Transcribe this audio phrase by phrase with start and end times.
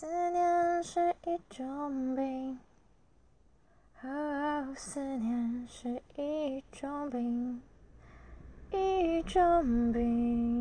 [0.00, 2.58] 思念是一种病
[4.02, 7.60] 哦思念是一种病
[8.72, 10.59] 一种病